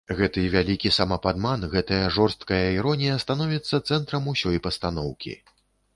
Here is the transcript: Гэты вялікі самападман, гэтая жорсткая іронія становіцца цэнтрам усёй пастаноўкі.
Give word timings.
Гэты 0.19 0.43
вялікі 0.53 0.91
самападман, 0.95 1.67
гэтая 1.75 2.05
жорсткая 2.17 2.63
іронія 2.79 3.21
становіцца 3.27 3.81
цэнтрам 3.89 4.23
усёй 4.33 4.57
пастаноўкі. 4.69 5.33